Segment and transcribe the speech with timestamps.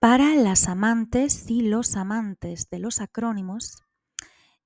[0.00, 3.84] para las amantes y los amantes de los acrónimos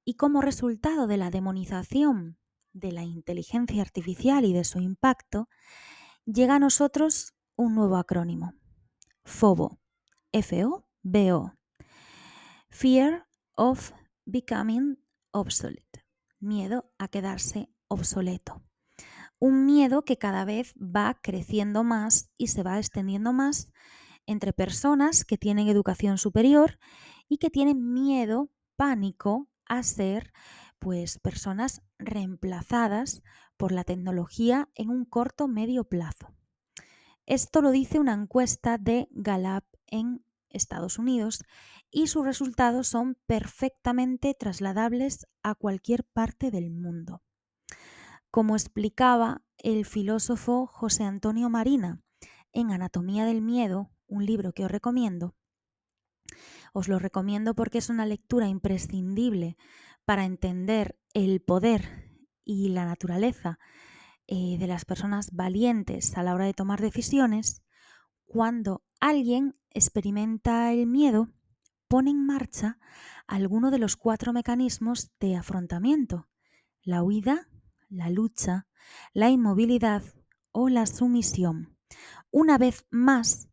[0.04, 2.38] y como resultado de la demonización
[2.72, 5.48] de la inteligencia artificial y de su impacto,
[6.24, 8.52] llega a nosotros un nuevo acrónimo,
[9.24, 9.80] FOBO,
[10.30, 11.52] F-O-B-O,
[12.70, 13.26] Fear
[13.56, 13.90] of
[14.24, 16.06] Becoming Obsolete,
[16.38, 18.62] miedo a quedarse obsoleto.
[19.40, 23.72] Un miedo que cada vez va creciendo más y se va extendiendo más
[24.26, 26.78] entre personas que tienen educación superior
[27.28, 30.32] y que tienen miedo, pánico a ser
[30.78, 33.22] pues personas reemplazadas
[33.56, 36.34] por la tecnología en un corto medio plazo.
[37.26, 41.42] Esto lo dice una encuesta de Gallup en Estados Unidos
[41.90, 47.22] y sus resultados son perfectamente trasladables a cualquier parte del mundo.
[48.30, 52.02] Como explicaba el filósofo José Antonio Marina
[52.52, 55.34] en Anatomía del Miedo, un libro que os recomiendo.
[56.72, 59.56] Os lo recomiendo porque es una lectura imprescindible
[60.04, 62.10] para entender el poder
[62.44, 63.58] y la naturaleza
[64.26, 67.62] eh, de las personas valientes a la hora de tomar decisiones.
[68.24, 71.28] Cuando alguien experimenta el miedo,
[71.88, 72.78] pone en marcha
[73.26, 76.28] alguno de los cuatro mecanismos de afrontamiento,
[76.82, 77.48] la huida,
[77.88, 78.66] la lucha,
[79.12, 80.02] la inmovilidad
[80.52, 81.78] o la sumisión.
[82.30, 83.48] Una vez más,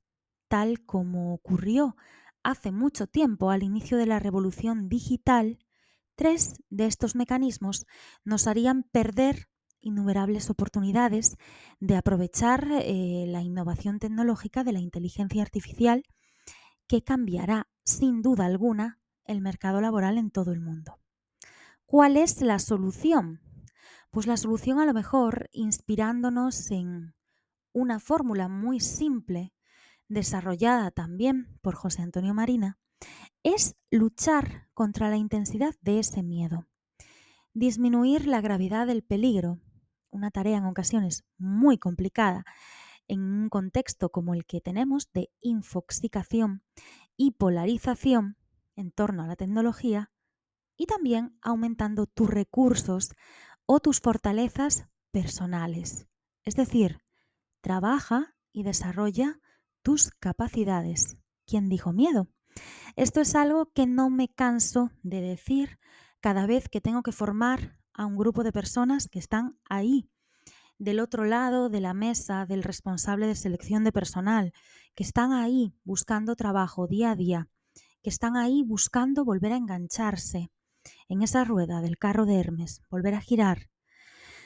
[0.51, 1.95] tal como ocurrió
[2.43, 5.59] hace mucho tiempo al inicio de la revolución digital,
[6.15, 7.85] tres de estos mecanismos
[8.25, 9.47] nos harían perder
[9.79, 11.37] innumerables oportunidades
[11.79, 16.03] de aprovechar eh, la innovación tecnológica de la inteligencia artificial
[16.85, 20.99] que cambiará sin duda alguna el mercado laboral en todo el mundo.
[21.85, 23.39] ¿Cuál es la solución?
[24.09, 27.15] Pues la solución a lo mejor inspirándonos en
[27.71, 29.53] una fórmula muy simple
[30.11, 32.77] desarrollada también por José Antonio Marina,
[33.43, 36.67] es luchar contra la intensidad de ese miedo,
[37.53, 39.59] disminuir la gravedad del peligro,
[40.09, 42.45] una tarea en ocasiones muy complicada
[43.07, 46.63] en un contexto como el que tenemos de infoxicación
[47.17, 48.37] y polarización
[48.75, 50.11] en torno a la tecnología,
[50.77, 53.11] y también aumentando tus recursos
[53.65, 56.07] o tus fortalezas personales.
[56.43, 56.99] Es decir,
[57.61, 59.40] trabaja y desarrolla
[59.81, 61.17] tus capacidades.
[61.45, 62.27] ¿Quién dijo miedo?
[62.95, 65.79] Esto es algo que no me canso de decir
[66.19, 70.09] cada vez que tengo que formar a un grupo de personas que están ahí,
[70.77, 74.53] del otro lado de la mesa del responsable de selección de personal,
[74.95, 77.49] que están ahí buscando trabajo día a día,
[78.01, 80.51] que están ahí buscando volver a engancharse
[81.07, 83.70] en esa rueda del carro de Hermes, volver a girar,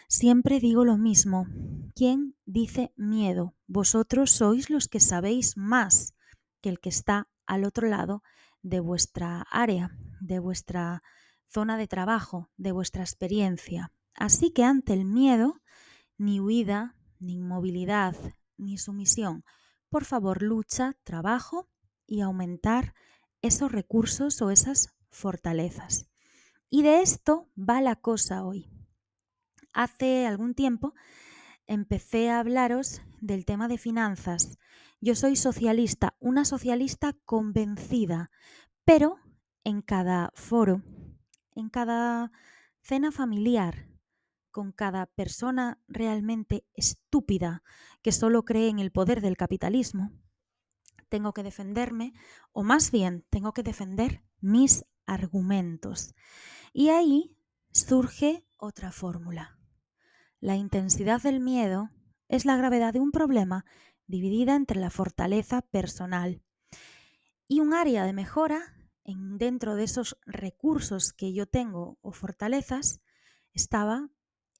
[0.07, 1.47] Siempre digo lo mismo.
[1.95, 3.55] ¿Quién dice miedo?
[3.65, 6.13] Vosotros sois los que sabéis más
[6.61, 8.21] que el que está al otro lado
[8.61, 11.01] de vuestra área, de vuestra
[11.47, 13.91] zona de trabajo, de vuestra experiencia.
[14.13, 15.61] Así que ante el miedo,
[16.17, 18.15] ni huida, ni inmovilidad,
[18.57, 19.43] ni sumisión.
[19.89, 21.67] Por favor, lucha, trabajo
[22.05, 22.93] y aumentar
[23.41, 26.09] esos recursos o esas fortalezas.
[26.69, 28.74] Y de esto va la cosa hoy
[29.75, 30.95] hace algún tiempo
[31.67, 34.57] empecé a hablaros del tema de finanzas.
[35.01, 38.31] Yo soy socialista, una socialista convencida,
[38.85, 39.17] pero
[39.63, 40.81] en cada foro,
[41.55, 42.31] en cada
[42.81, 43.89] cena familiar,
[44.51, 47.61] con cada persona realmente estúpida
[48.01, 50.11] que solo cree en el poder del capitalismo,
[51.09, 52.13] tengo que defenderme,
[52.53, 56.15] o más bien tengo que defender mis argumentos.
[56.73, 57.37] Y ahí
[57.71, 59.54] surge otra fórmula.
[60.45, 61.89] La intensidad del miedo
[62.27, 63.65] es la gravedad de un problema
[64.05, 66.43] dividida entre la fortaleza personal
[67.47, 68.61] y un área de mejora
[69.03, 73.01] en, dentro de esos recursos que yo tengo o fortalezas
[73.53, 74.07] estaba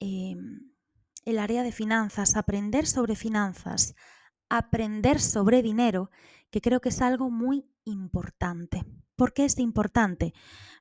[0.00, 0.72] em,
[1.24, 3.94] el área de finanzas, aprender sobre finanzas,
[4.48, 6.10] aprender sobre dinero,
[6.50, 8.84] que creo que es algo muy importante.
[9.14, 10.34] ¿Por qué es importante?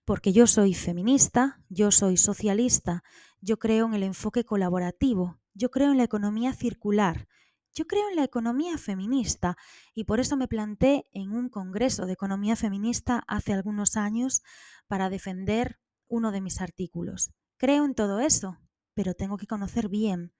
[0.03, 3.03] Porque yo soy feminista, yo soy socialista,
[3.45, 7.27] yo creo en el enfoque colaborativo, yo creo en la economía circular,
[7.73, 9.55] yo creo en la economía feminista
[9.93, 14.41] y por eso me planté en un congreso de economía feminista hace algunos años
[14.87, 17.31] para defender uno de mis artículos.
[17.57, 18.57] Creo en todo eso,
[18.95, 20.33] pero tengo que conocer bien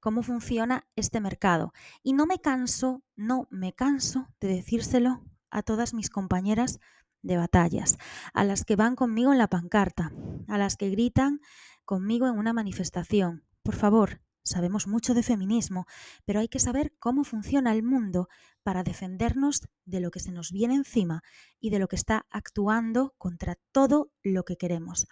[0.00, 1.72] cómo funciona este mercado.
[2.02, 6.80] Y no me canso, no me canso de decírselo a todas mis compañeras
[7.22, 7.98] de batallas,
[8.32, 10.12] a las que van conmigo en la pancarta,
[10.48, 11.40] a las que gritan
[11.88, 13.46] conmigo en una manifestación.
[13.62, 15.86] Por favor, sabemos mucho de feminismo,
[16.26, 18.28] pero hay que saber cómo funciona el mundo
[18.62, 21.22] para defendernos de lo que se nos viene encima
[21.60, 25.06] y de lo que está actuando contra todo lo que queremos.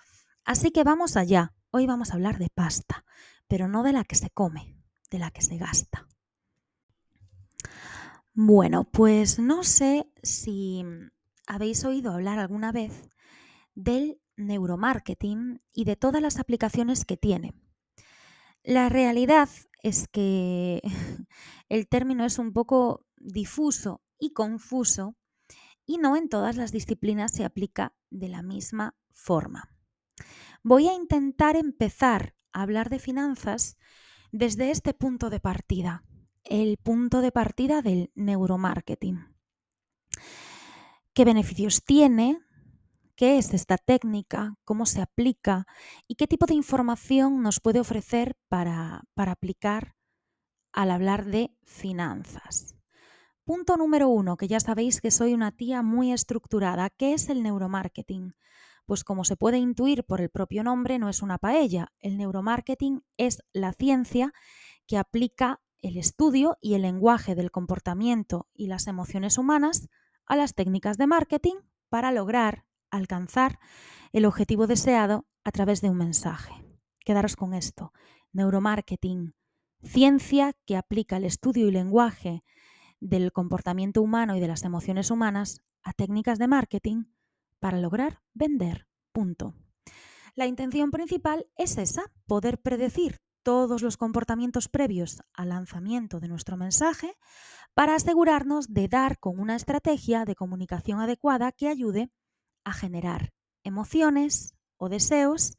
[0.44, 1.55] Así que vamos allá.
[1.70, 3.06] Hoy vamos a hablar de pasta,
[3.49, 4.76] pero no de la que se come,
[5.11, 6.06] de la que se gasta.
[8.34, 10.84] Bueno, pues no sé si
[11.46, 13.08] habéis oído hablar alguna vez
[13.75, 17.55] del neuromarketing y de todas las aplicaciones que tiene.
[18.62, 19.49] La realidad
[19.83, 20.83] es que
[21.69, 25.17] el término es un poco difuso y confuso
[25.87, 29.71] y no en todas las disciplinas se aplica de la misma forma.
[30.62, 33.79] Voy a intentar empezar a hablar de finanzas
[34.33, 36.03] desde este punto de partida,
[36.43, 39.37] el punto de partida del neuromarketing.
[41.12, 42.41] ¿Qué beneficios tiene?
[43.17, 45.67] Qué es esta técnica, cómo se aplica
[46.07, 49.97] y qué tipo de información nos puede ofrecer para, aplicar
[50.73, 52.77] al hablar de finanzas.
[53.45, 56.91] Punto número uno, que ya sabéis que soy una tía muy estructurada.
[56.91, 58.35] ¿Qué es el neuromarketing?
[58.85, 61.93] Pues como se puede intuir por el propio nombre, no es una paella.
[62.01, 64.33] El neuromarketing es la ciencia
[64.87, 69.89] que aplica el estudio y el lenguaje del comportamiento y las emociones humanas
[70.27, 71.57] a las técnicas de marketing
[71.89, 72.65] para lograr
[72.97, 73.59] alcanzar
[74.13, 76.53] el objetivo deseado a través de un mensaje.
[77.01, 77.93] Quedaros con esto.
[78.33, 79.35] Neuromarketing,
[79.83, 82.43] ciencia que aplica el estudio y lenguaje
[83.01, 87.05] del comportamiento humano y de las emociones humanas a técnicas de marketing
[87.61, 88.87] para lograr vender.
[89.13, 89.55] Punto.
[90.35, 96.57] La intención principal es esa, poder predecir todos los comportamientos previos al lanzamiento de nuestro
[96.57, 97.15] mensaje
[97.75, 102.11] para asegurarnos de dar con una estrategia de comunicación adecuada que ayude
[102.67, 103.33] a generar
[103.63, 105.57] emociones o deseos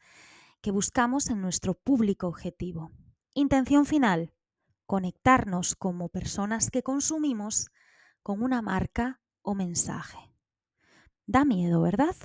[0.61, 2.91] que buscamos en nuestro público objetivo.
[3.33, 4.33] Intención final,
[4.85, 7.69] conectarnos como personas que consumimos
[8.23, 10.17] con una marca o mensaje.
[11.25, 12.15] Da miedo, ¿verdad?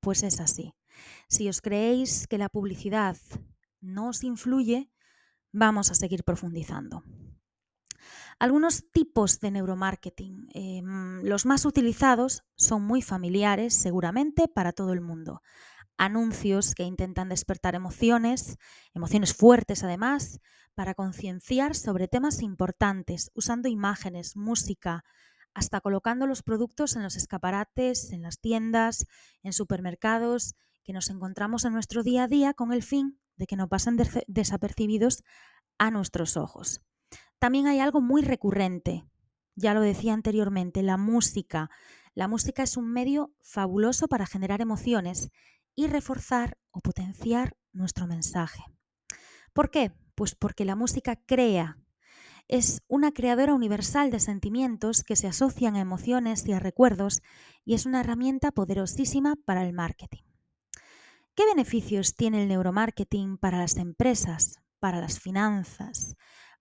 [0.00, 0.74] Pues es así.
[1.28, 3.16] Si os creéis que la publicidad
[3.80, 4.90] no os influye,
[5.52, 7.02] vamos a seguir profundizando.
[8.38, 10.48] Algunos tipos de neuromarketing.
[10.52, 15.40] Em, los más utilizados son muy familiares, seguramente, para todo el mundo.
[15.96, 18.58] Anuncios que intentan despertar emociones,
[18.92, 20.40] emociones fuertes además,
[20.74, 25.04] para concienciar sobre temas importantes, usando imágenes, música,
[25.54, 29.06] hasta colocando los productos en los escaparates, en las tiendas,
[29.42, 30.54] en supermercados,
[30.84, 33.96] que nos encontramos en nuestro día a día con el fin de que no pasen
[34.26, 35.24] desapercibidos
[35.78, 36.82] a nuestros ojos.
[37.38, 39.04] También hay algo muy recurrente,
[39.56, 41.70] ya lo decía anteriormente, la música.
[42.14, 45.30] La música es un medio fabuloso para generar emociones
[45.74, 48.62] y reforzar o potenciar nuestro mensaje.
[49.52, 49.92] ¿Por qué?
[50.14, 51.78] Pues porque la música crea.
[52.48, 57.22] Es una creadora universal de sentimientos que se asocian a emociones y a recuerdos
[57.64, 60.22] y es una herramienta poderosísima para el marketing.
[61.34, 66.16] ¿Qué beneficios tiene el neuromarketing para las empresas, para las finanzas,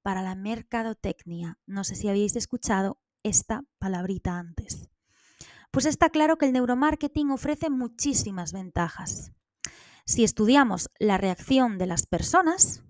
[0.06, 1.58] para la mercadotecnia.
[1.66, 4.88] No sé si habéis escuchado esta palabrita antes.
[5.72, 9.32] Pues está claro que el neuromarketing ofrece muchísimas ventajas.
[10.06, 12.84] Si estudiamos la reacción de las personas,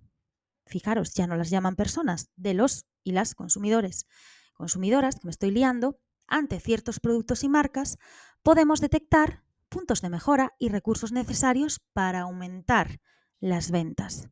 [0.67, 4.07] fijaros, ya no las llaman personas, de los y las consumidores,
[4.53, 5.97] consumidoras, que me estoy liando,
[6.27, 7.97] ante ciertos productos y marcas,
[8.43, 12.99] podemos detectar puntos de mejora y recursos necesarios para aumentar
[13.39, 14.27] las ventas.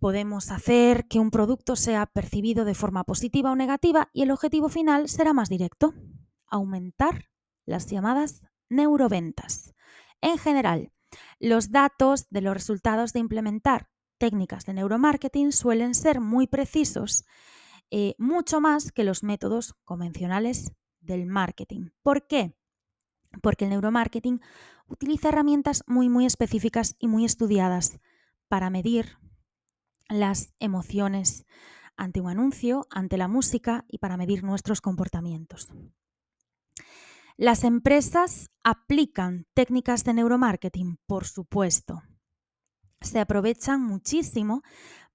[0.00, 4.68] Podemos hacer que un producto sea percibido de forma positiva o negativa y el objetivo
[4.68, 5.94] final será más directo,
[6.46, 7.30] aumentar
[7.66, 9.74] las llamadas neuroventas.
[10.20, 10.92] En general,
[11.40, 13.88] los datos de los resultados de implementar
[14.18, 17.24] técnicas de neuromarketing suelen ser muy precisos,
[17.90, 21.90] eh, mucho más que los métodos convencionales del marketing.
[22.02, 22.54] ¿Por qué?
[23.42, 24.40] Porque el neuromarketing
[24.86, 27.98] utiliza herramientas muy, muy específicas y muy estudiadas
[28.48, 29.18] para medir,
[30.08, 31.46] las emociones
[31.96, 35.68] ante un anuncio, ante la música y para medir nuestros comportamientos.
[37.36, 42.02] Las empresas aplican técnicas de neuromarketing, por supuesto.
[43.00, 44.62] Se aprovechan muchísimo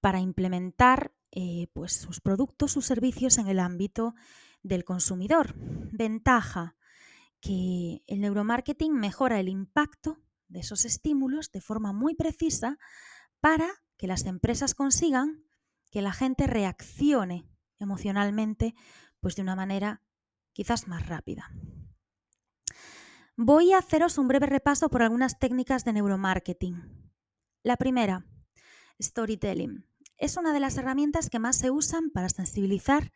[0.00, 4.14] para implementar eh, pues, sus productos, sus servicios en el ámbito
[4.62, 5.54] del consumidor.
[5.56, 6.76] Ventaja,
[7.40, 12.78] que el neuromarketing mejora el impacto de esos estímulos de forma muy precisa
[13.40, 15.44] para que las empresas consigan
[15.90, 17.48] que la gente reaccione
[17.78, 18.74] emocionalmente
[19.20, 20.02] pues de una manera
[20.52, 21.50] quizás más rápida.
[23.36, 27.10] Voy a haceros un breve repaso por algunas técnicas de neuromarketing.
[27.62, 28.26] La primera,
[29.02, 29.86] storytelling.
[30.16, 33.12] es una de las herramientas que más se usan para sensibilizar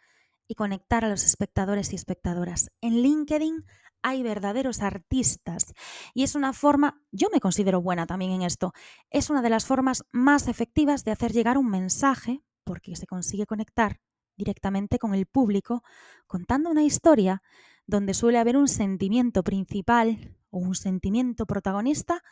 [0.48, 2.70] y conectar a los espectadores y espectadoras.
[2.80, 3.64] En LinkedIn
[4.02, 5.74] hay verdaderos artistas
[6.14, 8.72] y es una forma, yo me considero buena también en esto,
[9.10, 13.46] es una de las formas más efectivas de hacer llegar un mensaje porque se consigue
[13.46, 14.00] conectar
[14.36, 15.82] directamente con el público
[16.26, 17.42] contando una historia
[17.86, 22.22] donde suele haber un sentimiento principal o un sentimiento protagonista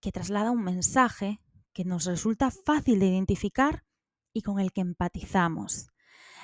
[0.00, 1.40] que traslada un mensaje
[1.72, 3.84] que nos resulta fácil de identificar
[4.32, 5.93] y con el que empatizamos.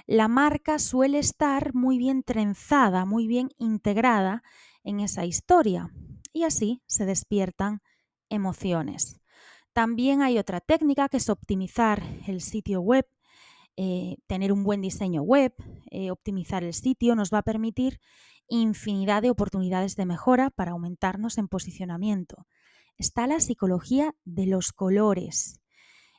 [0.07, 4.43] La marca suele estar muy bien trenzada, muy bien integrada
[4.83, 5.91] en esa historia
[6.33, 7.81] y así se despiertan
[8.29, 9.21] emociones.
[9.73, 13.07] También hay otra técnica que es optimizar el sitio web
[13.83, 15.55] eh, tener un buen diseño web,
[15.91, 17.99] eh, optimizar el sitio, nos va a permitir
[18.47, 22.47] infinidad de oportunidades de mejora para aumentarnos en posicionamiento.
[22.99, 25.60] Está la psicología de los colores.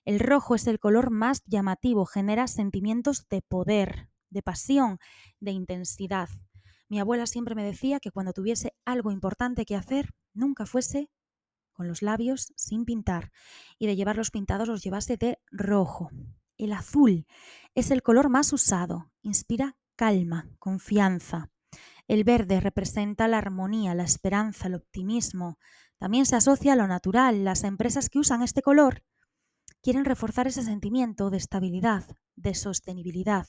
[0.05, 5.00] El rojo es el color más llamativo, genera sentimientos de poder, de pasión,
[5.39, 6.29] de intensidad.
[6.89, 11.10] Mi abuela siempre me decía que cuando tuviese algo importante que hacer, nunca fuese
[11.72, 13.31] con los labios sin pintar
[13.79, 16.10] y de llevar los pintados los llevase de rojo.
[16.58, 17.25] El azul
[17.75, 21.50] es el color más usado, inspira calma, confianza.
[22.08, 25.58] El verde representa la armonía, la esperanza, el optimismo.
[25.98, 27.46] También se asocia a lo natural.
[27.46, 29.03] Las empresas que usan este color
[29.81, 33.47] quieren reforzar ese sentimiento de estabilidad, de sostenibilidad.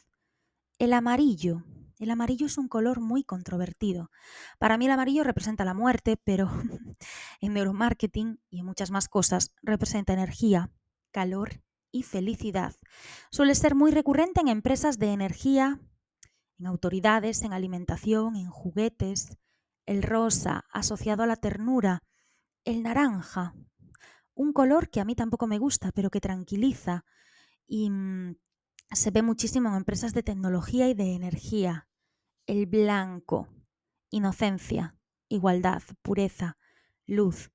[0.79, 1.65] El amarillo.
[1.99, 4.11] El amarillo es un color muy controvertido.
[4.59, 6.51] Para mí el amarillo representa la muerte, pero
[7.41, 10.73] en neuromarketing y en muchas más cosas representa energía,
[11.13, 11.63] calor
[11.93, 12.75] y felicidad.
[13.31, 15.81] Suele ser muy recurrente en empresas de energía,
[16.59, 19.37] en autoridades, en alimentación, en juguetes.
[19.85, 22.03] El rosa, asociado a la ternura.
[22.65, 23.55] El naranja,
[24.35, 27.05] un color que a mí tampoco me gusta, pero que tranquiliza
[27.67, 28.37] y mm,
[28.91, 31.89] se ve muchísimo en empresas de tecnología y de energía.
[32.47, 33.49] El blanco,
[34.11, 34.97] inocencia,
[35.29, 36.59] igualdad, pureza,
[37.07, 37.51] luz.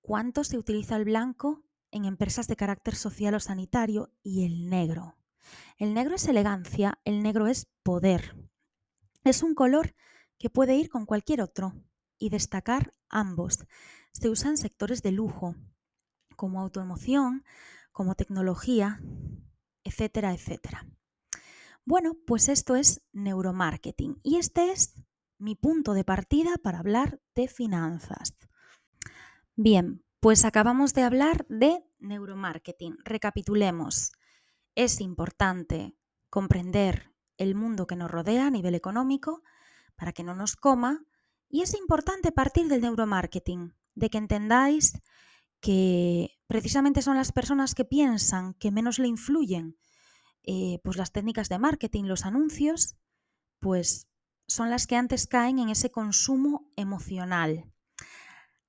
[0.00, 5.16] ¿Cuánto se utiliza el blanco en empresas de carácter social o sanitario y el negro.
[5.78, 8.36] El negro es elegancia, el negro es poder.
[9.24, 9.94] Es un color
[10.38, 11.74] que puede ir con cualquier otro
[12.18, 13.66] y destacar ambos.
[14.12, 15.54] Se usa en sectores de lujo,
[16.38, 17.44] como autoemoción,
[17.90, 19.02] como tecnología,
[19.82, 20.86] etcétera, etcétera.
[21.84, 24.94] Bueno, pues esto es neuromarketing y este es
[25.38, 28.36] mi punto de partida para hablar de finanzas.
[29.56, 32.98] Bien, pues acabamos de hablar de neuromarketing.
[33.04, 34.12] Recapitulemos.
[34.76, 35.96] Es importante
[36.30, 39.42] comprender el mundo que nos rodea a nivel económico
[39.96, 41.04] para que no nos coma
[41.48, 45.00] y es importante partir del neuromarketing, de que entendáis
[45.60, 49.78] que precisamente son las personas que piensan que menos le influyen
[50.44, 52.96] eh, pues las técnicas de marketing, los anuncios,
[53.60, 54.08] pues
[54.46, 57.70] son las que antes caen en ese consumo emocional.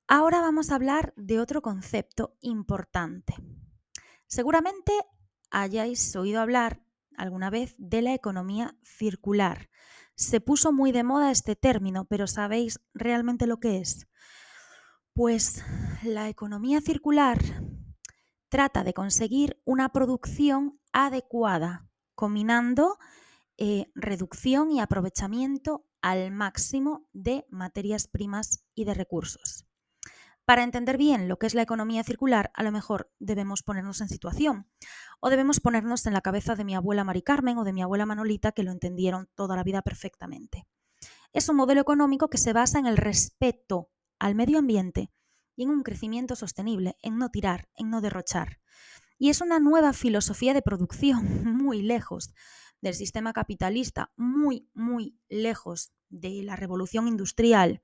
[0.05, 3.35] Ahora vamos a hablar de otro concepto importante.
[4.27, 4.91] Seguramente
[5.51, 6.81] hayáis oído hablar
[7.15, 9.69] alguna vez de la economía circular.
[10.15, 14.08] Se puso muy de moda este término, pero ¿sabéis realmente lo que es?
[15.19, 15.65] Pues
[16.01, 17.39] la economía circular
[18.47, 22.97] trata de conseguir una producción adecuada, combinando
[23.57, 29.67] eh, reducción y aprovechamiento al máximo de materias primas y de recursos.
[30.45, 34.07] Para entender bien lo que es la economía circular, a lo mejor debemos ponernos en
[34.07, 34.69] situación
[35.19, 38.05] o debemos ponernos en la cabeza de mi abuela Mari Carmen o de mi abuela
[38.05, 40.65] Manolita que lo entendieron toda la vida perfectamente.
[41.33, 45.11] Es un modelo económico que se basa en el respeto al medio ambiente
[45.55, 48.59] y en un crecimiento sostenible, en no tirar, en no derrochar.
[49.17, 52.33] Y es una nueva filosofía de producción muy lejos
[52.81, 57.83] del sistema capitalista, muy, muy lejos de la revolución industrial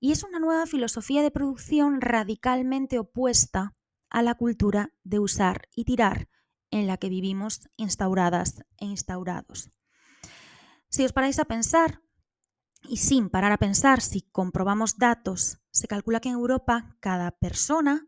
[0.00, 3.74] y es una nueva filosofía de producción radicalmente opuesta
[4.10, 6.28] a la cultura de usar y tirar
[6.70, 9.70] en la que vivimos instauradas e instaurados.
[10.88, 12.02] Si os paráis a pensar,
[12.82, 18.06] y sin parar a pensar, si comprobamos datos, se calcula que en Europa cada persona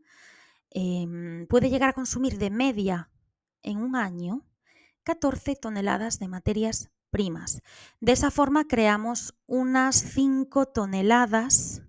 [0.70, 3.10] em, puede llegar a consumir de media
[3.62, 4.46] en un año
[5.04, 7.62] 14 toneladas de materias primas.
[8.00, 11.82] De esa forma creamos unas 5 toneladas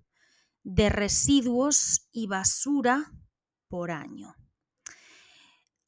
[0.64, 3.12] de residuos y basura
[3.68, 4.34] por año.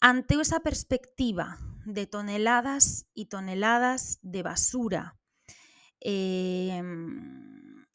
[0.01, 5.19] Ante esa perspectiva de toneladas y toneladas de basura,
[6.05, 7.87] em,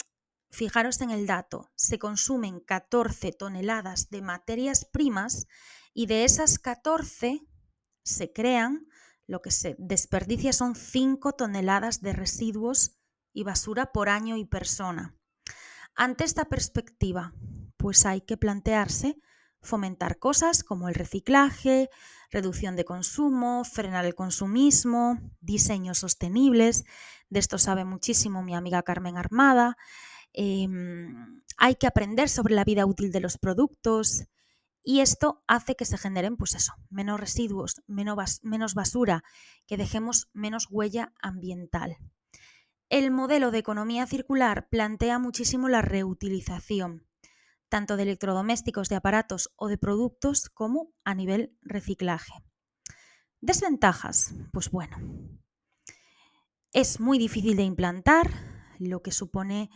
[0.51, 5.47] fijaros en el dato, se consumen 14 toneladas de materias primas
[5.93, 7.47] y de esas 14
[8.03, 8.87] se crean,
[9.27, 12.97] lo que se desperdicia son 5 toneladas de residuos
[13.31, 15.15] y basura por año y persona.
[15.95, 17.33] Ante esta perspectiva,
[17.77, 19.19] pues hay que plantearse
[19.61, 21.89] fomentar cosas como el reciclaje,
[22.31, 26.85] reducción de consumo, frenar el consumismo, diseños sostenibles.
[27.29, 29.77] De esto sabe muchísimo mi amiga Carmen Armada.
[30.33, 34.25] Em, hay que aprender sobre la vida útil de los productos
[34.83, 39.23] y esto hace que se generen, pues eso, menos residuos, menos, menos basura,
[39.67, 41.97] que dejemos menos huella ambiental.
[42.89, 47.08] El modelo de economía circular plantea muchísimo la reutilización
[47.69, 52.33] tanto de electrodomésticos, de aparatos o de productos, como a nivel reciclaje.
[53.41, 54.97] Desventajas, pues bueno,
[56.73, 58.29] es muy difícil de implantar,
[58.79, 59.69] lo que supone,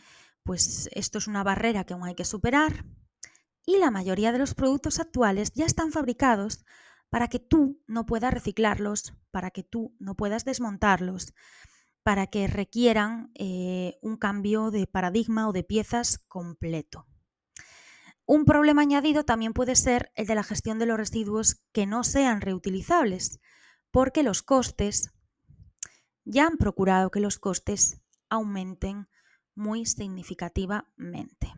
[0.43, 2.85] pues esto es una barrera que aún hay que superar,
[3.65, 6.65] y la mayoría de los productos actuales ya están fabricados
[7.09, 11.33] para que tú no puedas reciclarlos, para que tú no puedas desmontarlos,
[12.03, 17.07] para que requieran eh, un cambio de paradigma o de piezas completo.
[18.25, 22.03] Un problema añadido también puede ser el de la gestión de los residuos que no
[22.03, 23.41] sean reutilizables,
[23.91, 25.11] porque los costes
[26.23, 29.07] ya han procurado que los costes aumenten
[29.55, 31.53] muy significativamente.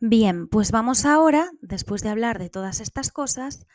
[0.00, 3.66] Bien, pues vamos ahora, después de hablar de todas estas cosas,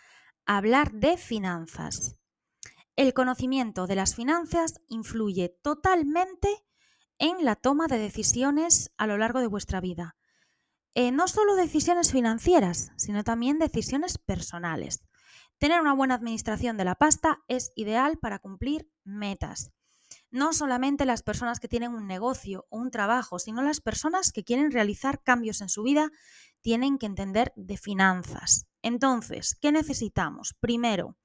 [0.45, 2.17] a hablar de finanzas.
[2.95, 6.47] El conocimiento de las finanzas influye totalmente
[7.24, 10.18] en la toma de decisiones a lo largo de vuestra vida.
[10.94, 15.06] Eh, no solo decisiones financieras, sino también decisiones personales.
[15.58, 19.72] Tener una buena administración de la pasta es ideal para cumplir metas.
[20.32, 24.44] No solamente las personas que tienen un negocio o un trabajo, sino las personas que
[24.44, 26.12] quieren realizar cambios en su vida
[26.60, 28.68] tienen que entender de finanzas.
[28.82, 30.56] Entonces, ¿qué necesitamos?
[30.60, 31.15] Primero,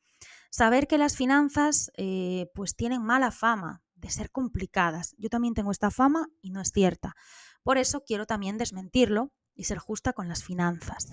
[0.48, 5.14] saber que las finanzas eh, pues tienen mala fama, de ser complicadas.
[5.18, 7.14] Yo también tengo esta fama y no es cierta.
[7.62, 11.08] Por eso quiero también desmentirlo y ser justa con las finanzas.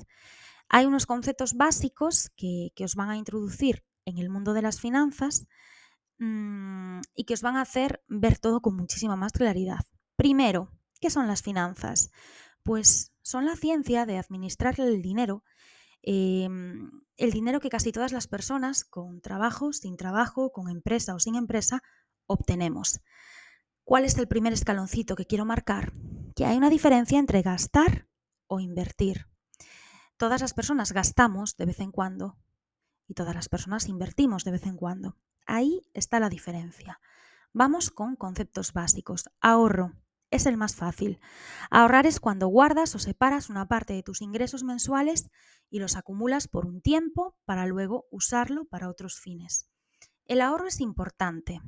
[0.70, 5.48] Hay unos conceptos básicos que, os van a introducir en el mundo de las finanzas
[6.20, 9.86] mm, y que os van a hacer ver todo con muchísima más claridad.
[10.16, 10.72] Primero,
[11.02, 12.12] ¿qué son las finanzas?
[12.64, 15.44] Pues son la ciencia de administrar el dinero,
[16.02, 21.20] em, el dinero que casi todas las personas, con trabajo, sin trabajo, con empresa o
[21.20, 21.82] sin empresa,
[22.28, 23.02] obtenemos.
[23.84, 25.94] ¿Cuál es el primer escaloncito que quiero marcar?
[26.36, 28.08] Que hay una diferencia entre gastar
[28.48, 29.28] o invertir.
[30.18, 32.38] Todas las personas gastamos de vez en cuando
[33.08, 35.18] y todas las personas invertimos de vez en cuando.
[35.46, 37.00] Ahí está la diferencia.
[37.54, 39.30] Vamos con conceptos básicos.
[39.40, 39.94] Ahorro
[40.32, 41.20] es el más fácil.
[41.70, 45.30] Ahorrar es cuando guardas o separas una parte de tus ingresos mensuales
[45.70, 49.70] y los acumulas por un tiempo para luego usarlo para otros fines.
[50.26, 51.62] El ahorro es importante,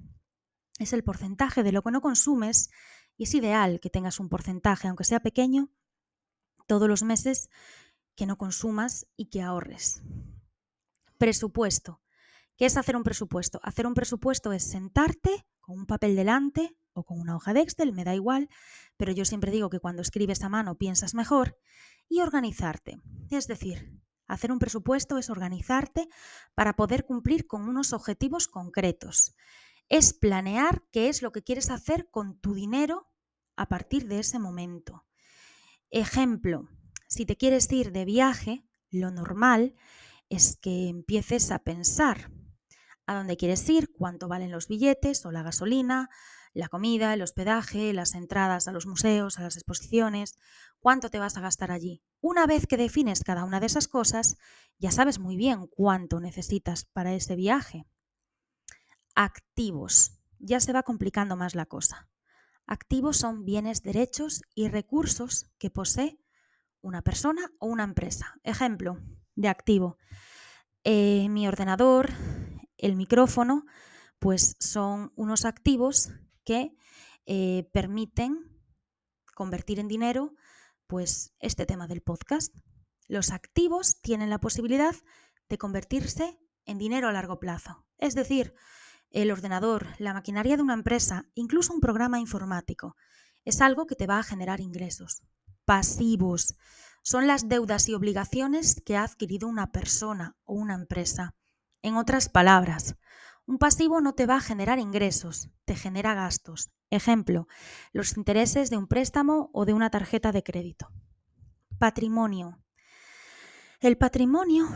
[0.77, 2.69] es el porcentaje de lo que no consumes
[3.17, 5.69] y es ideal que tengas un porcentaje, aunque sea pequeño,
[6.67, 7.49] todos los meses
[8.15, 10.01] que no consumas y que ahorres.
[11.17, 12.01] Presupuesto.
[12.57, 13.59] ¿Qué es hacer un presupuesto?
[13.63, 17.93] Hacer un presupuesto es sentarte con un papel delante o con una hoja de Excel,
[17.93, 18.49] me da igual,
[18.97, 21.57] pero yo siempre digo que cuando escribes a mano piensas mejor
[22.09, 22.99] y organizarte.
[23.29, 26.07] Es decir, hacer un presupuesto es organizarte
[26.55, 29.35] para poder cumplir con unos objetivos concretos
[29.89, 33.09] es planear qué es lo que quieres hacer con tu dinero
[33.55, 35.05] a partir de ese momento.
[35.89, 36.67] Ejemplo,
[37.07, 39.75] si te quieres ir de viaje, lo normal
[40.29, 42.31] es que empieces a pensar
[43.05, 46.09] a dónde quieres ir, cuánto valen los billetes o la gasolina,
[46.53, 50.37] la comida, el hospedaje, las entradas a los museos, a las exposiciones,
[50.79, 52.03] cuánto te vas a gastar allí.
[52.19, 54.37] Una vez que defines cada una de esas cosas,
[54.77, 57.85] ya sabes muy bien cuánto necesitas para ese viaje
[59.17, 60.21] activos.
[60.37, 62.07] Ya se va complicando más la cosa.
[62.67, 66.19] Activos son bienes, derechos y recursos que posee
[66.81, 68.39] una persona o una empresa.
[68.43, 68.99] Ejemplo
[69.35, 69.97] de activo.
[70.83, 72.11] Eh, mi ordenador,
[72.77, 73.65] el micrófono,
[74.19, 76.11] pues son unos activos
[76.45, 76.77] que
[77.25, 78.61] eh, permiten
[79.33, 80.35] convertir en dinero
[80.85, 82.55] pues este tema del podcast.
[83.07, 84.95] Los activos tienen la posibilidad
[85.49, 87.85] de convertirse en dinero a largo plazo.
[87.97, 88.53] Es decir,
[89.11, 92.95] el ordenador, la maquinaria de una empresa, incluso un programa informático.
[93.45, 95.23] Es algo que te va a generar ingresos.
[95.65, 96.55] Pasivos
[97.03, 101.35] son las deudas y obligaciones que ha adquirido una persona o una empresa.
[101.81, 102.95] En otras palabras,
[103.45, 106.69] un pasivo no te va a generar ingresos, te genera gastos.
[106.89, 107.47] Ejemplo,
[107.93, 110.89] los intereses de un préstamo o de una tarjeta de crédito.
[111.79, 112.59] Patrimonio.
[113.79, 114.67] El patrimonio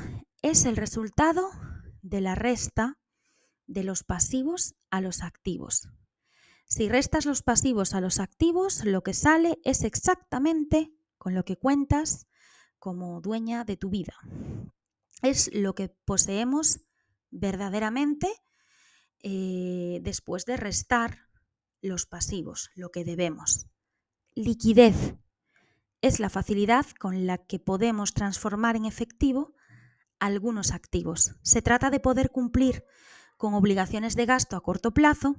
[0.41, 1.49] es el resultado
[2.01, 2.97] de la resta
[3.71, 5.89] de los pasivos a los activos.
[6.65, 11.57] Si restas los pasivos a los activos, lo que sale es exactamente con lo que
[11.57, 12.27] cuentas
[12.79, 14.15] como dueña de tu vida.
[15.21, 16.81] Es lo que poseemos
[17.29, 18.27] verdaderamente
[19.23, 21.19] eh, después de restar
[21.81, 23.67] los pasivos, lo que debemos.
[24.33, 25.15] Liquidez
[26.01, 29.53] es la facilidad con la que podemos transformar en efectivo
[30.19, 31.35] algunos activos.
[31.41, 32.85] Se trata de poder cumplir
[33.41, 35.35] con obligaciones de gasto a corto plazo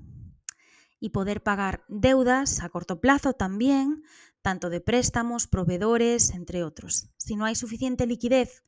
[0.98, 4.02] y poder pagar deudas a corto plazo también,
[4.42, 7.10] tanto de préstamos, proveedores, entre otros.
[7.16, 8.64] Si no hay suficiente liquidez,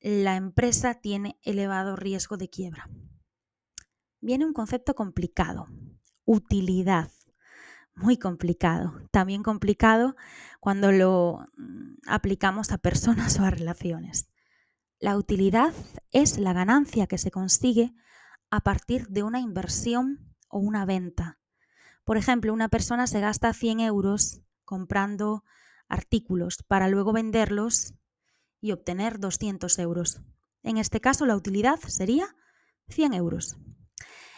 [0.00, 2.90] la empresa tiene elevado riesgo de quiebra.
[4.20, 5.68] Viene un concepto complicado,
[6.24, 7.12] utilidad
[7.94, 9.00] muy complicado.
[9.12, 10.16] También complicado
[10.58, 14.28] cuando lo mm, aplicamos a personas o a relaciones.
[14.98, 15.72] La utilidad
[16.10, 17.94] es la ganancia que se consigue
[18.50, 21.38] a partir de una inversión o una venta.
[22.04, 25.44] Por ejemplo, una persona se gasta 100 euros comprando
[25.88, 27.94] artículos para luego venderlos
[28.60, 30.20] y obtener 200 euros.
[30.62, 32.34] En este caso, la utilidad sería
[32.88, 33.56] 100 euros.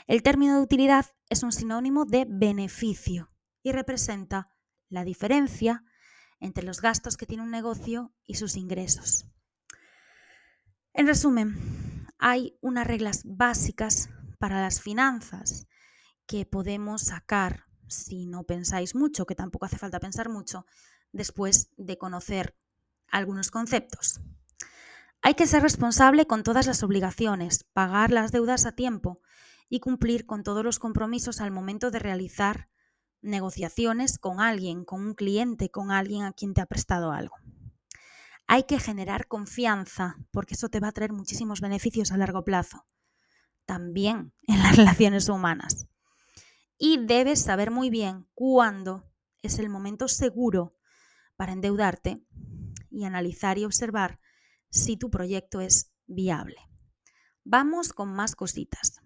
[0.07, 3.31] El término de utilidad es un sinónimo de beneficio
[3.63, 4.51] y representa
[4.89, 5.85] la diferencia
[6.41, 9.27] entre los gastos que tiene un negocio y sus ingresos.
[10.95, 15.67] En resumen, hay unas reglas básicas para las finanzas
[16.27, 20.67] que podemos sacar, si no pensáis mucho, que tampoco hace falta pensar mucho,
[21.13, 22.57] después de conocer
[23.11, 24.21] algunos conceptos.
[25.23, 29.21] Hay que ser responsable con todas las obligaciones, pagar las deudas a tiempo
[29.69, 32.69] y cumplir con todos los compromisos al momento de realizar
[33.21, 37.37] negociaciones con alguien, con un cliente, con alguien a quien te ha prestado algo.
[38.51, 42.87] Hay que generar confianza porque eso te va a traer muchísimos beneficios a largo plazo,
[43.67, 45.87] también en las relaciones humanas.
[46.79, 49.05] Y debes saber muy bien cuándo
[49.43, 50.77] es el momento seguro
[51.37, 52.23] para endeudarte
[52.91, 54.19] y analizar y observar
[54.71, 56.57] si tu proyecto es viable.
[57.45, 59.03] Vamos con más cositas.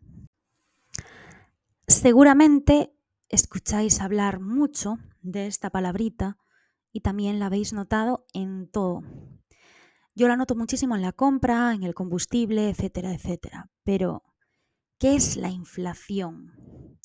[1.88, 2.94] Seguramente
[3.28, 6.38] escucháis hablar mucho de esta palabrita
[6.92, 9.02] y también la habéis notado en todo.
[10.14, 13.70] Yo la noto muchísimo en la compra, en el combustible, etcétera, etcétera.
[13.82, 14.22] Pero,
[14.98, 16.98] ¿qué es la inflación?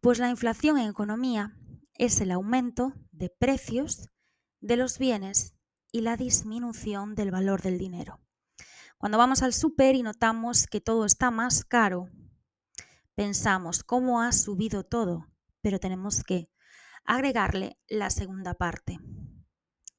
[0.00, 1.56] Pues la inflación en economía
[1.94, 4.08] es el aumento de precios
[4.60, 5.54] de los bienes
[5.92, 8.20] y la disminución del valor del dinero.
[8.98, 12.08] Cuando vamos al súper y notamos que todo está más caro,
[13.14, 15.26] pensamos cómo ha subido todo,
[15.60, 16.50] pero tenemos que
[17.04, 18.98] agregarle la segunda parte,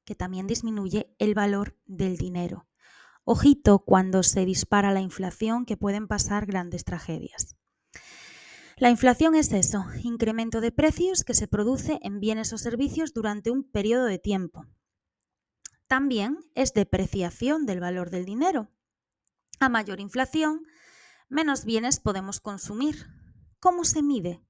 [0.04, 2.66] que también disminuye el valor del dinero.
[3.24, 7.56] Ojito cuando se dispara la inflación que pueden pasar grandes tragedias.
[8.76, 13.50] La inflación es eso, incremento de precios que se produce en bienes o servicios durante
[13.50, 14.64] un periodo de tiempo.
[15.86, 18.70] También es depreciación del valor del dinero.
[19.58, 20.62] A mayor inflación,
[21.28, 23.06] menos bienes podemos consumir.
[23.58, 24.42] ¿Cómo se mide?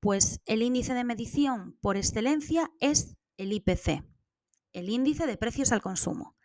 [0.00, 4.02] Pues el índice de medición por excelencia es el IPC,
[4.72, 6.38] el índice de precios al consumo.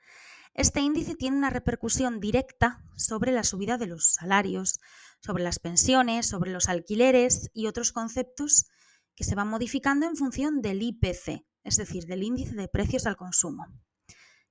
[0.53, 4.79] Este índice tiene una repercusión directa sobre la subida de los salarios,
[5.21, 8.67] sobre las pensiones, sobre los alquileres y otros conceptos
[9.15, 13.15] que se van modificando en función del IPC, es decir, del índice de precios al
[13.15, 13.67] consumo.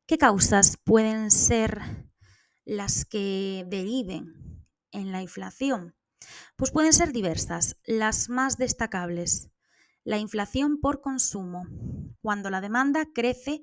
[0.06, 1.80] ¿Qué causas pueden ser
[2.64, 5.94] las que deriven en la inflación?
[6.56, 7.76] Pues pueden ser diversas.
[7.84, 9.50] Las más destacables,
[10.04, 11.66] la inflación por consumo,
[12.20, 13.62] cuando la demanda crece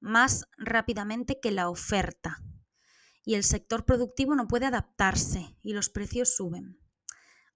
[0.00, 2.42] más rápidamente que la oferta
[3.24, 6.80] y el sector productivo no puede adaptarse y los precios suben.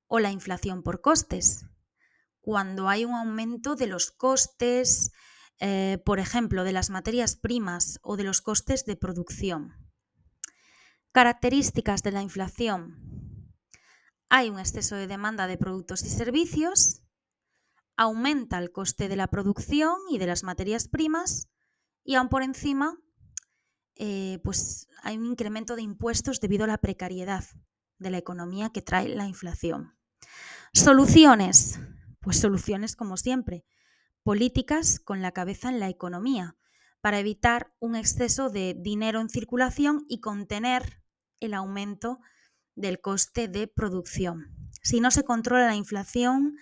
[0.06, 1.66] O la inflación por costes,
[2.40, 5.12] cuando hay un aumento de los costes,
[5.60, 9.72] eh, por ejemplo, de las materias primas o de los costes de producción.
[11.12, 13.23] Características de la inflación.
[14.36, 17.04] Hay un exceso de demanda de productos y servicios,
[17.96, 21.48] aumenta el coste de la producción y de las materias primas
[22.02, 22.98] y aún por encima
[23.94, 27.44] eh, pues hay un incremento de impuestos debido a la precariedad
[27.98, 29.96] de la economía que trae la inflación.
[30.72, 31.78] Soluciones,
[32.18, 33.64] pues soluciones como siempre,
[34.24, 36.56] políticas con la cabeza en la economía
[37.00, 41.04] para evitar un exceso de dinero en circulación y contener
[41.38, 42.18] el aumento
[42.74, 44.70] del coste de producción.
[44.82, 46.56] Si no se controla la inflación,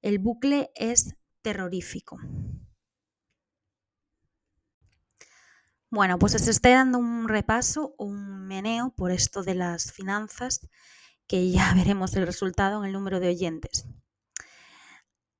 [0.00, 2.18] el bucle es terrorífico.
[5.90, 10.66] Bueno, pues os estoy dando un repaso, un meneo por esto de las finanzas,
[11.26, 13.86] que ya veremos el resultado en el número de oyentes.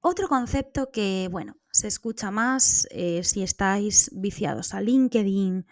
[0.00, 5.66] Otro concepto que, bueno, se escucha más eh, si estáis viciados a LinkedIn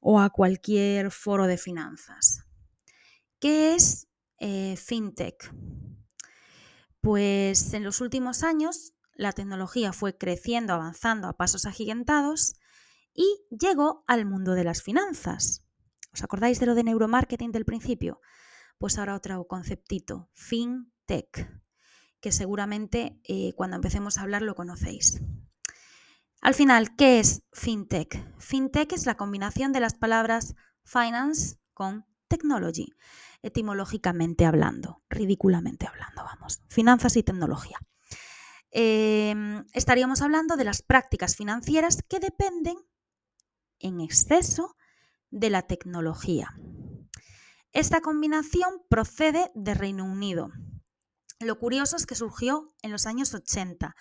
[0.00, 2.44] o a cualquier foro de finanzas.
[3.42, 4.06] ¿Qué es
[4.38, 5.52] eh, FinTech?
[7.00, 12.54] Pues en los últimos años la tecnología fue creciendo, avanzando a pasos agigantados
[13.12, 15.64] y llegó al mundo de las finanzas.
[16.12, 18.20] ¿Os acordáis de lo de neuromarketing del principio?
[18.78, 21.50] Pues ahora otro conceptito, FinTech,
[22.20, 25.20] que seguramente eh, cuando empecemos a hablar lo conocéis.
[26.42, 28.24] Al final, ¿qué es FinTech?
[28.38, 32.94] FinTech es la combinación de las palabras finance con technology,
[33.42, 37.78] etimológicamente hablando, ridículamente hablando, vamos, finanzas y tecnología.
[38.70, 42.78] Em, estaríamos hablando de las prácticas financieras que dependen
[43.80, 44.76] en exceso
[45.30, 46.48] de la tecnología.
[47.72, 50.50] Esta combinación procede de Reino Unido.
[51.38, 53.94] Lo curioso es que surgió en los años 80,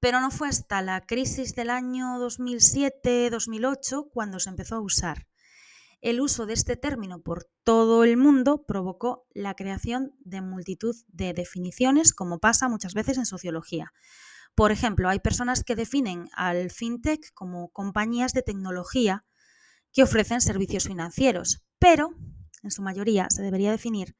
[0.00, 5.26] pero no fue hasta la crisis del año 2007-2008 cuando se empezó a usar.
[6.00, 11.32] El uso de este término por todo el mundo provocó la creación de multitud de
[11.32, 13.92] definiciones, como pasa muchas veces en sociología.
[14.54, 19.24] Por ejemplo, hay personas que definen al fintech como compañías de tecnología
[19.92, 22.10] que ofrecen servicios financieros, pero
[22.62, 24.16] en su mayoría se debería definir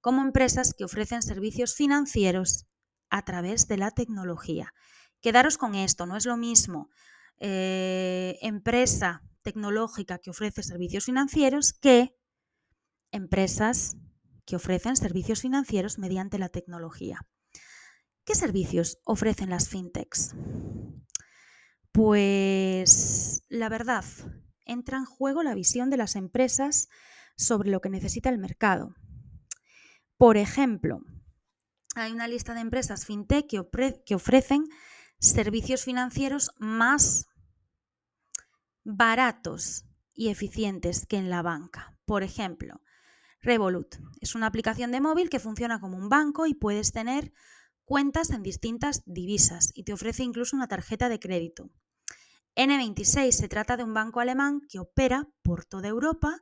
[0.00, 2.66] como empresas que ofrecen servicios financieros
[3.10, 4.72] a través de la tecnología.
[5.20, 6.90] Quedaros con esto, no es lo mismo
[7.38, 12.16] eh, empresa tecnológica que ofrece servicios financieros que
[13.12, 13.96] empresas
[14.44, 17.20] que ofrecen servicios financieros mediante la tecnología.
[18.24, 20.34] ¿Qué servicios ofrecen las fintechs?
[21.92, 24.04] Pues la verdad,
[24.64, 26.88] entra en juego la visión de las empresas
[27.36, 28.96] sobre lo que necesita el mercado.
[30.16, 31.02] Por ejemplo,
[31.94, 34.64] hay una lista de empresas fintech que, ofrecen
[35.20, 37.26] servicios financieros más
[38.86, 41.98] baratos y eficientes que en la banca.
[42.04, 42.80] Por ejemplo,
[43.40, 47.32] Revolut es una aplicación de móvil que funciona como un banco y puedes tener
[47.84, 51.68] cuentas en distintas divisas y te ofrece incluso una tarjeta de crédito.
[52.54, 56.40] N26 se trata de un banco alemán que opera por toda Europa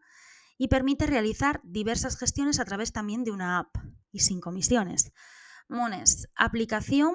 [0.58, 3.74] y permite realizar diversas gestiones a través también de una app
[4.12, 5.12] y sin comisiones.
[5.66, 7.14] Mones, aplicación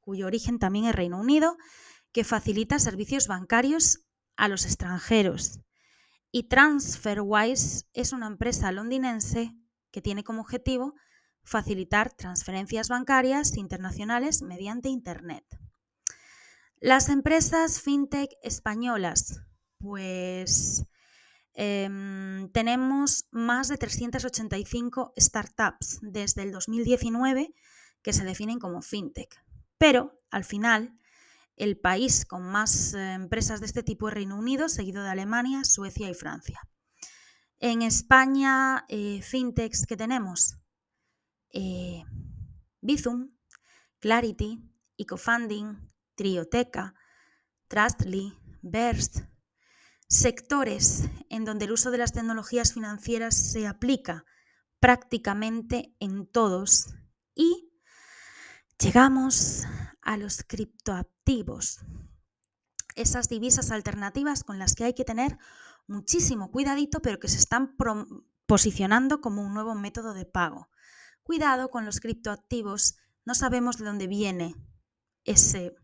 [0.00, 1.56] cuyo origen también es Reino Unido,
[2.12, 4.05] que facilita servicios bancarios
[4.36, 5.60] a los extranjeros.
[6.30, 9.54] Y TransferWise es una empresa londinense
[9.90, 10.94] que tiene como objetivo
[11.42, 15.44] facilitar transferencias bancarias internacionales mediante Internet.
[16.78, 19.40] Las empresas fintech españolas,
[19.78, 20.84] pues
[21.54, 27.54] em, tenemos más de 385 startups desde el 2019
[28.02, 29.42] que se definen como fintech.
[29.78, 30.98] Pero al final,
[31.56, 35.64] el país con más eh, empresas de este tipo es Reino Unido, seguido de Alemania,
[35.64, 36.60] Suecia y Francia.
[37.58, 40.58] En España, eh, fintechs que tenemos,
[41.52, 42.04] eh,
[42.82, 43.30] Bizum,
[43.98, 44.62] Clarity,
[44.98, 46.94] Ecofunding, Trioteca,
[47.68, 49.20] Trustly, Burst,
[50.08, 54.24] sectores en donde el uso de las tecnologías financieras se aplica
[54.78, 56.94] prácticamente en todos
[57.34, 57.72] y
[58.78, 59.64] llegamos
[60.02, 61.15] a los criptoactivos,
[62.94, 65.38] esas divisas alternativas con las que hay que tener
[65.86, 67.76] muchísimo cuidadito, pero que se están
[68.46, 70.68] posicionando como un nuevo método de pago.
[71.22, 74.54] Cuidado con los criptoactivos, no sabemos de dónde viene
[75.24, 75.74] ese,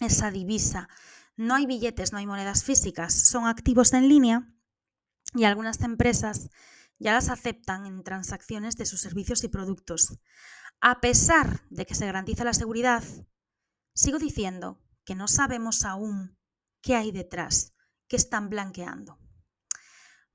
[0.00, 0.88] esa divisa.
[1.36, 4.52] No hay billetes, no hay monedas físicas, son activos en línea
[5.34, 6.50] y algunas empresas
[6.98, 10.18] ya las aceptan en transacciones de sus servicios y productos.
[10.80, 13.02] A pesar de que se garantiza la seguridad,
[13.94, 16.38] sigo diciendo que no sabemos aún
[16.82, 17.74] qué hay detrás,
[18.08, 19.18] qué están blanqueando.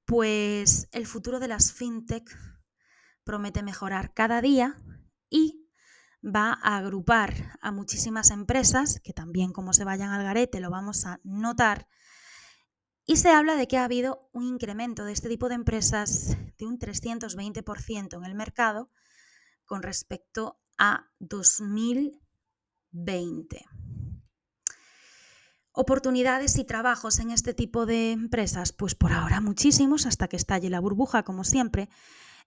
[0.06, 2.30] Pues el futuro de las fintech
[3.24, 4.78] promete mejorar cada día
[5.30, 5.68] y
[6.24, 11.06] va a agrupar a muchísimas empresas, que también como se vayan al garete lo vamos
[11.06, 11.88] a notar,
[13.08, 16.66] y se habla de que ha habido un incremento de este tipo de empresas de
[16.66, 18.90] un 320% en el mercado
[19.66, 21.12] con respecto a
[22.96, 23.66] 2020.
[25.72, 30.70] Oportunidades y trabajos en este tipo de empresas, pues por ahora muchísimos hasta que estalle
[30.70, 31.90] la burbuja, como siempre,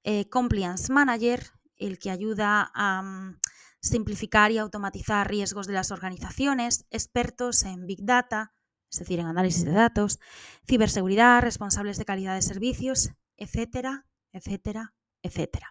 [0.03, 1.45] eh, compliance Manager,
[1.77, 3.39] el que ayuda a mm,
[3.83, 8.55] simplificar y automatizar riesgos de las organizaciones, expertos en Big Data,
[8.91, 10.19] es decir, en análisis de datos,
[10.67, 15.71] ciberseguridad, responsables de calidad de servicios, etcétera, etcétera, etcétera.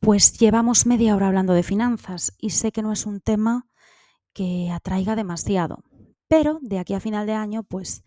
[0.00, 3.66] Pues llevamos media hora hablando de finanzas y sé que no es un tema
[4.32, 5.82] que atraiga demasiado,
[6.28, 8.02] pero de aquí a final de año pues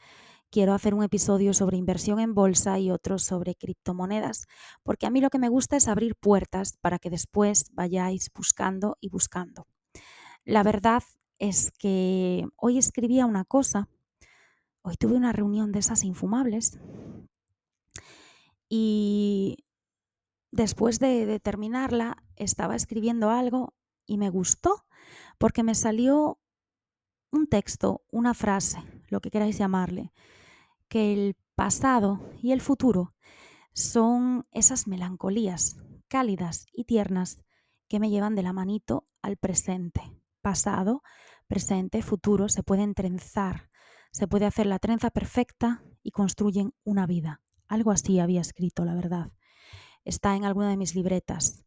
[0.52, 4.45] quiero hacer un episodio sobre inversión en bolsa y otro sobre criptomonedas,
[4.84, 8.97] porque a mí lo que me gusta es abrir puertas para que después vayáis buscando
[9.02, 9.67] y buscando.
[10.45, 11.04] La verdad
[11.39, 13.89] es que hoy escribía una cosa,
[14.84, 16.80] hoy tuve una reunión de esas infumables
[18.69, 19.58] y
[20.51, 24.85] después de, terminarla estaba escribiendo algo y me gustó
[25.38, 26.39] porque me salió
[27.31, 30.12] un texto, una frase, lo que queráis llamarle,
[30.88, 33.13] que el pasado y el futuro
[33.73, 37.43] son esas melancolías cálidas y tiernas
[37.88, 40.01] que me llevan de la manito al presente.
[40.41, 41.03] Pasado,
[41.47, 43.69] presente, futuro se pueden trenzar,
[44.12, 47.41] se puede hacer la trenza perfecta y construyen una vida.
[47.67, 49.31] Algo así había escrito, la verdad.
[50.10, 51.63] Está en alguna de mis libretas.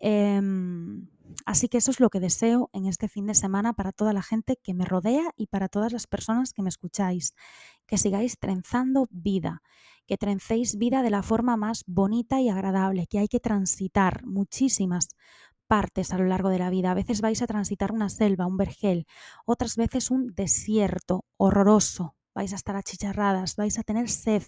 [0.00, 1.08] Em,
[1.46, 4.20] así que eso es lo que deseo en este fin de semana para toda la
[4.20, 7.34] gente que me rodea y para todas las personas que me escucháis.
[7.86, 9.62] Que sigáis trenzando vida,
[10.08, 15.10] que trencéis vida de la forma más bonita y agradable, que hay que transitar muchísimas
[15.68, 16.90] partes a lo largo de la vida.
[16.90, 19.06] A veces vais a transitar una selva, un vergel,
[19.46, 22.16] otras veces un desierto horroroso.
[22.34, 24.42] Vais a estar achicharradas, vais a tener sed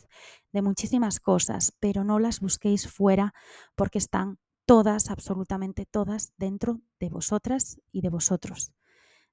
[0.53, 3.33] de muchísimas cosas, pero no las busquéis fuera
[3.75, 8.73] porque están todas, absolutamente todas, dentro de vosotras y de vosotros.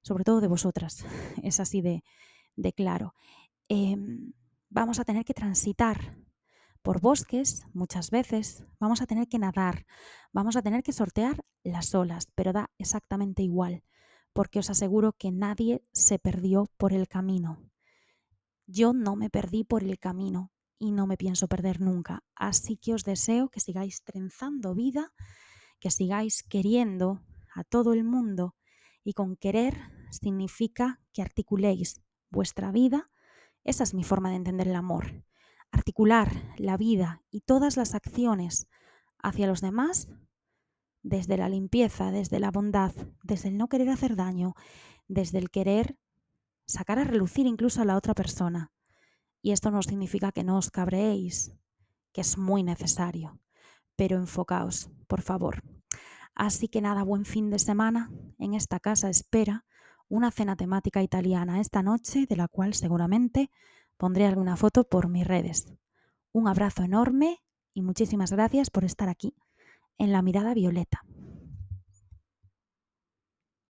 [0.02, 1.04] Sobre todo de vosotras.
[1.42, 2.04] Es así de,
[2.56, 3.14] de claro.
[3.68, 4.32] Em,
[4.70, 6.16] vamos a tener que transitar
[6.82, 9.86] por bosques muchas veces, vamos a tener que nadar,
[10.32, 13.82] vamos a tener que sortear las olas, pero da exactamente igual,
[14.34, 17.58] porque os aseguro que nadie se perdió por el camino.
[18.66, 22.94] Yo no me perdí por el camino y no me pienso perder nunca, así que
[22.94, 25.12] os deseo que sigáis trenzando vida,
[25.80, 27.22] que sigáis queriendo
[27.54, 28.56] a todo el mundo
[29.04, 29.76] y con querer
[30.10, 33.10] significa que articuléis vuestra vida.
[33.62, 35.24] Esa es mi forma de entender el amor
[35.74, 38.68] articular la vida y todas las acciones
[39.18, 40.08] hacia los demás
[41.02, 42.92] desde la limpieza, desde la bondad,
[43.24, 44.54] desde el no querer hacer daño,
[45.08, 45.98] desde el querer
[46.66, 48.72] sacar a relucir incluso a la otra persona.
[49.42, 51.54] Y esto no significa que no os cabréis,
[52.12, 53.38] que es muy necesario,
[53.96, 55.62] pero enfocaos, por favor.
[56.34, 58.10] Así que nada, buen fin de semana.
[58.38, 59.64] En esta casa espera
[60.08, 63.50] una cena temática italiana esta noche, de la cual seguramente
[63.96, 65.72] Pondré alguna foto por mis redes.
[66.32, 67.38] Un abrazo enorme
[67.72, 69.36] y muchísimas gracias por estar aquí
[69.98, 71.04] en la mirada violeta.